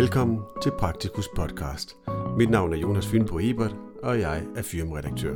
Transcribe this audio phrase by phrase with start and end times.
[0.00, 1.96] Velkommen til Praktikus podcast.
[2.36, 5.34] Mit navn er Jonas Fynbo Ebert, og jeg er firmaredaktør.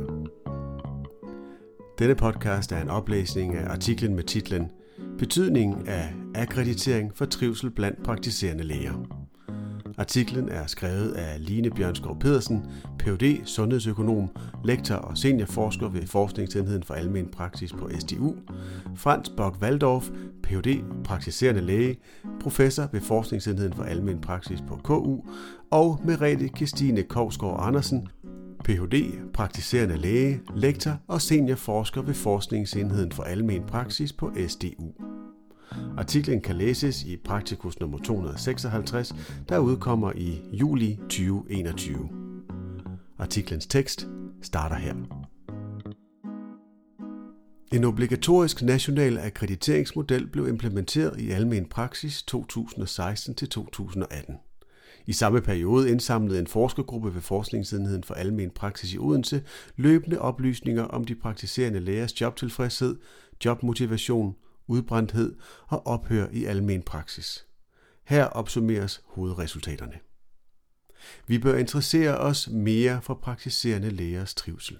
[1.99, 4.71] Denne podcast er en oplæsning af artiklen med titlen
[5.17, 9.24] Betydningen af akkreditering for trivsel blandt praktiserende læger.
[9.97, 12.65] Artiklen er skrevet af Line Bjørnskov Pedersen,
[12.99, 14.29] Ph.D., sundhedsøkonom,
[14.63, 18.35] lektor og seniorforsker ved Forskningsenheden for Almen Praksis på SDU,
[18.95, 20.09] Frans Bock Waldorf,
[20.43, 21.97] Ph.D., praktiserende læge,
[22.41, 25.19] professor ved Forskningsenheden for Almen Praksis på KU,
[25.71, 28.07] og Merete Kirstine Kovsgaard Andersen,
[28.63, 28.95] Ph.D.,
[29.33, 35.04] praktiserende læge, lektor og seniorforsker ved Forskningsenheden for Almen Praksis på SDU.
[35.97, 39.15] Artiklen kan læses i Praktikus nummer 256,
[39.49, 42.09] der udkommer i juli 2021.
[43.19, 44.07] Artiklens tekst
[44.41, 44.95] starter her.
[47.73, 54.33] En obligatorisk national akkrediteringsmodel blev implementeret i almen praksis 2016-2018.
[55.07, 59.41] I samme periode indsamlede en forskergruppe ved Forskningsenheden for Almen Praksis i Odense
[59.75, 62.95] løbende oplysninger om de praktiserende lægers jobtilfredshed,
[63.45, 64.35] jobmotivation,
[64.67, 65.35] udbrændthed
[65.67, 67.45] og ophør i almen praksis.
[68.03, 69.99] Her opsummeres hovedresultaterne.
[71.27, 74.77] Vi bør interessere os mere for praktiserende lægers trivsel.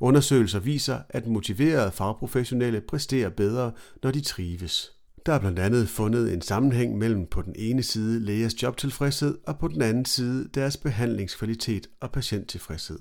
[0.00, 3.72] Undersøgelser viser, at motiverede fagprofessionelle præsterer bedre,
[4.02, 4.92] når de trives.
[5.26, 9.58] Der er blandt andet fundet en sammenhæng mellem på den ene side lægers jobtilfredshed og
[9.58, 12.98] på den anden side deres behandlingskvalitet og patienttilfredshed.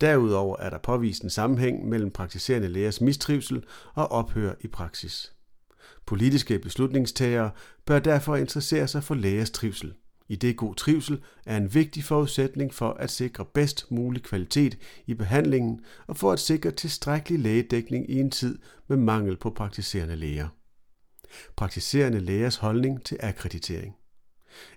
[0.00, 5.32] Derudover er der påvist en sammenhæng mellem praktiserende lægers mistrivsel og ophør i praksis.
[6.06, 7.50] Politiske beslutningstagere
[7.84, 9.94] bør derfor interessere sig for lægers trivsel,
[10.28, 15.14] i det god trivsel er en vigtig forudsætning for at sikre bedst mulig kvalitet i
[15.14, 20.48] behandlingen og for at sikre tilstrækkelig lægedækning i en tid med mangel på praktiserende læger.
[21.56, 23.96] Praktiserende lægers holdning til akkreditering.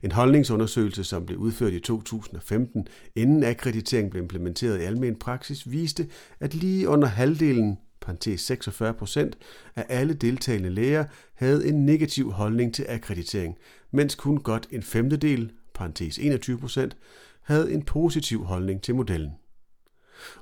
[0.04, 6.08] En holdningsundersøgelse, som blev udført i 2015, inden akkreditering blev implementeret i almen praksis, viste,
[6.40, 9.38] at lige under halvdelen parentes 46 procent
[9.76, 13.58] af alle deltagende læger havde en negativ holdning til akkreditering,
[13.92, 16.98] mens kun godt en femtedel, parentes 21 procent,
[17.42, 19.32] havde en positiv holdning til modellen.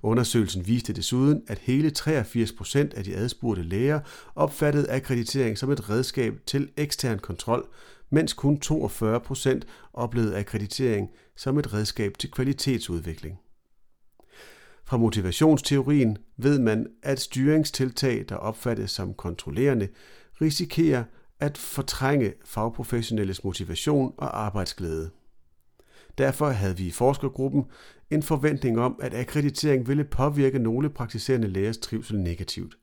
[0.01, 3.99] Undersøgelsen viste desuden, at hele 83 procent af de adspurgte læger
[4.35, 7.67] opfattede akkreditering som et redskab til ekstern kontrol,
[8.09, 13.39] mens kun 42 procent oplevede akkreditering som et redskab til kvalitetsudvikling.
[14.85, 19.87] Fra motivationsteorien ved man, at styringstiltag, der opfattes som kontrollerende,
[20.41, 21.03] risikerer
[21.39, 25.09] at fortrænge fagprofessionelles motivation og arbejdsglæde.
[26.17, 27.65] Derfor havde vi i forskergruppen
[28.11, 32.77] en forventning om, at akkreditering ville påvirke nogle praktiserende lægers trivsel negativt.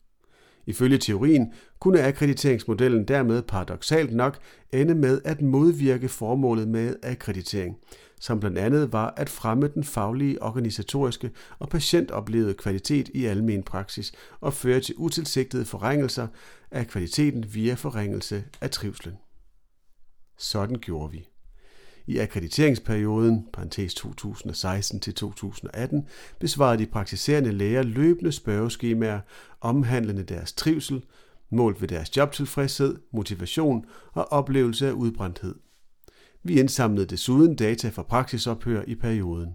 [0.66, 4.38] Ifølge teorien kunne akkrediteringsmodellen dermed paradoxalt nok
[4.72, 7.76] ende med at modvirke formålet med akkreditering,
[8.20, 14.12] som blandt andet var at fremme den faglige, organisatoriske og patientoplevede kvalitet i almen praksis
[14.40, 16.26] og føre til utilsigtede forringelser
[16.70, 19.14] af kvaliteten via forringelse af trivslen.
[20.38, 21.33] Sådan gjorde vi.
[22.06, 25.96] I akkrediteringsperioden, parentes 2016-2018,
[26.38, 29.20] besvarede de praktiserende læger løbende spørgeskemaer
[29.60, 31.04] omhandlende deres trivsel,
[31.50, 35.54] målt ved deres jobtilfredshed, motivation og oplevelse af udbrændthed.
[36.42, 39.54] Vi indsamlede desuden data fra praksisophør i perioden.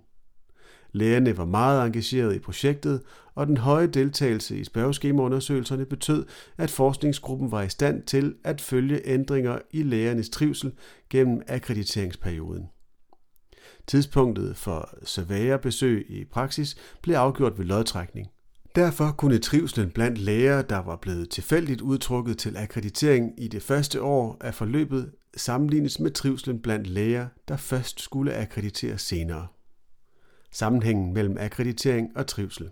[0.92, 3.02] Lærerne var meget engagerede i projektet,
[3.36, 6.26] og den høje deltagelse i spørgeskemaundersøgelserne betød,
[6.58, 10.72] at forskningsgruppen var i stand til at følge ændringer i lærernes trivsel
[11.10, 12.66] gennem akkrediteringsperioden.
[13.88, 18.28] Tidspunktet for surveyorbesøg besøg i praksis blev afgjort ved lodtrækning.
[18.76, 24.02] Derfor kunne trivslen blandt læger, der var blevet tilfældigt udtrukket til akkreditering i det første
[24.02, 29.48] år af forløbet, sammenlignes med trivslen blandt læger, der først skulle akkrediteres senere.
[30.52, 32.70] Sammenhængen mellem akkreditering og trivsel.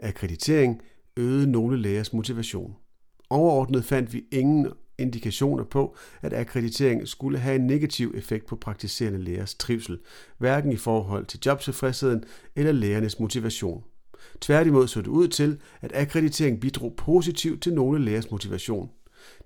[0.00, 0.80] Akkreditering
[1.16, 2.76] øgede nogle lægers motivation.
[3.30, 9.18] Overordnet fandt vi ingen indikationer på, at akkreditering skulle have en negativ effekt på praktiserende
[9.18, 9.98] lægers trivsel,
[10.38, 12.24] hverken i forhold til jobtilfredsheden
[12.56, 13.84] eller lægernes motivation.
[14.40, 18.90] Tværtimod så det ud til, at akkreditering bidrog positivt til nogle lægers motivation.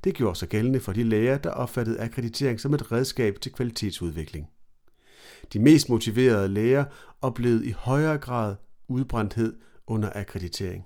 [0.04, 4.48] Det gjorde sig gældende for de læger, der opfattede akkreditering som et redskab til kvalitetsudvikling.
[5.52, 6.84] De mest motiverede læger
[7.20, 8.54] oplevede i højere grad
[8.88, 9.56] udbrændthed
[9.86, 10.84] under akkreditering.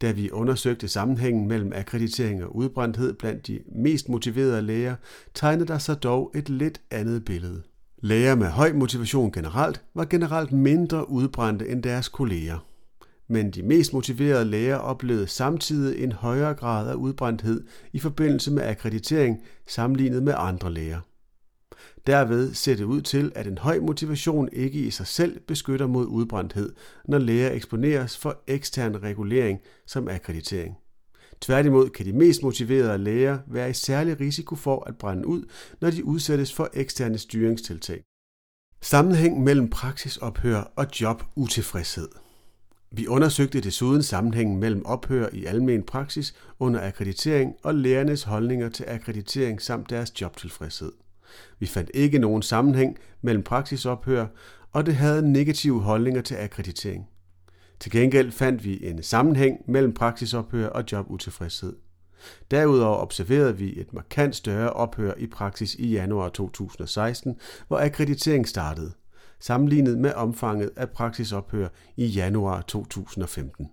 [0.00, 4.96] Da vi undersøgte sammenhængen mellem akkreditering og udbrændthed blandt de mest motiverede læger,
[5.34, 7.62] tegnede der sig dog et lidt andet billede.
[8.02, 12.58] Læger med høj motivation generelt var generelt mindre udbrændte end deres kolleger.
[13.28, 18.62] Men de mest motiverede læger oplevede samtidig en højere grad af udbrændthed i forbindelse med
[18.62, 21.00] akkreditering sammenlignet med andre læger.
[22.06, 26.06] Derved ser det ud til, at en høj motivation ikke i sig selv beskytter mod
[26.06, 26.72] udbrændthed,
[27.04, 30.76] når læger eksponeres for ekstern regulering som akkreditering.
[31.40, 35.42] Tværtimod kan de mest motiverede læger være i særlig risiko for at brænde ud,
[35.80, 38.02] når de udsættes for eksterne styringstiltag.
[38.82, 42.08] Sammenhæng mellem praksisophør og jobutilfredshed.
[42.92, 48.84] Vi undersøgte desuden sammenhængen mellem ophør i almen praksis under akkreditering og lærernes holdninger til
[48.88, 50.92] akkreditering samt deres jobtilfredshed.
[51.58, 54.26] Vi fandt ikke nogen sammenhæng mellem praksisophør,
[54.72, 57.08] og det havde negative holdninger til akkreditering.
[57.80, 61.76] Til gengæld fandt vi en sammenhæng mellem praksisophør og jobutilfredshed.
[62.50, 67.36] Derudover observerede vi et markant større ophør i praksis i januar 2016,
[67.68, 68.92] hvor akkreditering startede,
[69.40, 73.70] sammenlignet med omfanget af praksisophør i januar 2015.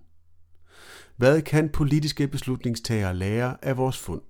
[1.16, 4.20] Hvad kan politiske beslutningstagere lære af vores fund?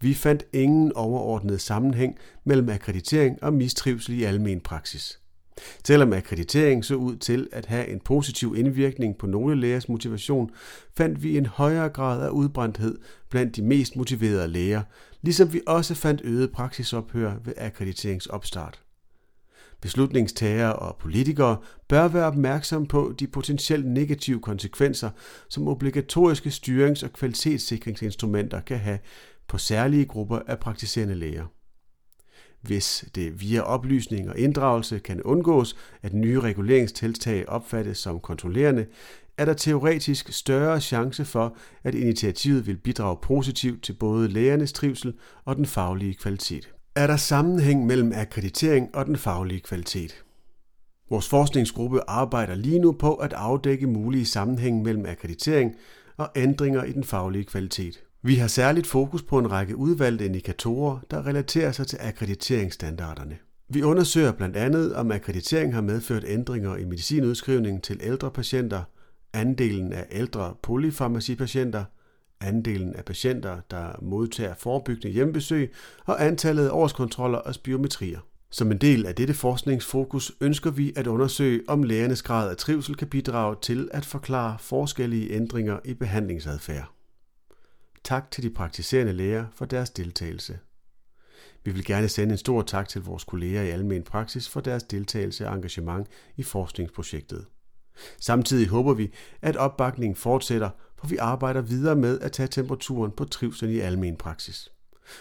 [0.00, 5.20] Vi fandt ingen overordnet sammenhæng mellem akkreditering og mistrivsel i almen praksis.
[5.84, 10.50] Selvom akkreditering så ud til at have en positiv indvirkning på nogle lægers motivation,
[10.96, 12.98] fandt vi en højere grad af udbrændthed
[13.30, 14.82] blandt de mest motiverede læger,
[15.22, 18.80] ligesom vi også fandt øget praksisophør ved akkrediteringsopstart.
[19.80, 21.56] Beslutningstagere og politikere
[21.88, 25.10] bør være opmærksomme på de potentielt negative konsekvenser,
[25.48, 28.98] som obligatoriske styrings- og kvalitetssikringsinstrumenter kan have
[29.48, 31.46] på særlige grupper af praktiserende læger.
[32.60, 38.86] Hvis det via oplysning og inddragelse kan undgås, at nye reguleringstiltag opfattes som kontrollerende,
[39.38, 45.14] er der teoretisk større chance for, at initiativet vil bidrage positivt til både lægernes trivsel
[45.44, 46.74] og den faglige kvalitet.
[46.94, 50.24] Er der sammenhæng mellem akkreditering og den faglige kvalitet?
[51.10, 55.74] Vores forskningsgruppe arbejder lige nu på at afdække mulige sammenhæng mellem akkreditering
[56.16, 58.04] og ændringer i den faglige kvalitet.
[58.26, 63.38] Vi har særligt fokus på en række udvalgte indikatorer, der relaterer sig til akkrediteringsstandarderne.
[63.68, 68.82] Vi undersøger blandt andet, om akkreditering har medført ændringer i medicinudskrivningen til ældre patienter,
[69.32, 71.84] andelen af ældre polyfarmacipatienter,
[72.40, 75.72] andelen af patienter, der modtager forebyggende hjemmebesøg
[76.04, 78.20] og antallet af årskontroller og biometrier.
[78.50, 82.94] Som en del af dette forskningsfokus ønsker vi at undersøge, om lægernes grad af trivsel
[82.94, 86.94] kan bidrage til at forklare forskellige ændringer i behandlingsadfærd.
[88.04, 90.58] Tak til de praktiserende læger for deres deltagelse.
[91.64, 94.82] Vi vil gerne sende en stor tak til vores kolleger i almen praksis for deres
[94.82, 97.46] deltagelse og engagement i forskningsprojektet.
[98.20, 99.12] Samtidig håber vi,
[99.42, 104.16] at opbakningen fortsætter, for vi arbejder videre med at tage temperaturen på trivsel i almen
[104.16, 104.70] praksis.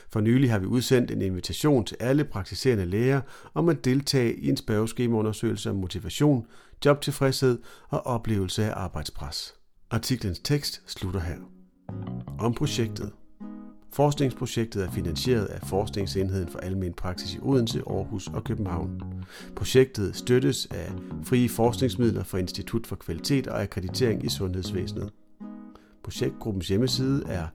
[0.09, 3.21] For nylig har vi udsendt en invitation til alle praktiserende læger
[3.53, 6.47] om at deltage i en spørgeskemaundersøgelse om motivation,
[6.85, 7.59] jobtilfredshed
[7.89, 9.55] og oplevelse af arbejdspres.
[9.91, 11.37] Artiklens tekst slutter her
[12.43, 13.11] om projektet.
[13.93, 19.03] Forskningsprojektet er finansieret af Forskningsenheden for Almen Praksis i Odense, Aarhus og København.
[19.55, 20.91] Projektet støttes af
[21.23, 25.11] frie forskningsmidler fra Institut for Kvalitet og Akkreditering i Sundhedsvæsenet.
[26.03, 27.47] Projektgruppens hjemmeside er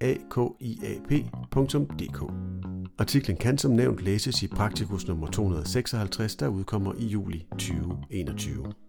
[0.00, 1.52] akiap.dk.
[2.98, 8.85] Artiklen kan som nævnt læses i Praktikus nummer 256, der udkommer i juli 2021.